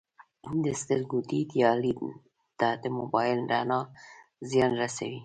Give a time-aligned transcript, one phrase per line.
[0.63, 1.99] د سترګو دید یا لید
[2.59, 3.79] ته د موبایل رڼا
[4.49, 5.19] زیان رسوي